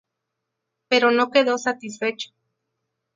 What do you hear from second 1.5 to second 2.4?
satisfecho.